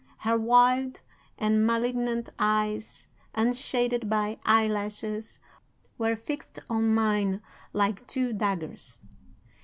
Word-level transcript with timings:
Her 0.17 0.35
wild 0.35 0.99
and 1.37 1.63
malignant 1.67 2.27
eyes, 2.39 3.07
unshaded 3.35 4.09
by 4.09 4.39
eyelashes, 4.45 5.37
were 5.99 6.15
fixed 6.15 6.57
on 6.71 6.95
mine 6.95 7.39
like 7.71 8.07
two 8.07 8.33
daggers. 8.33 8.99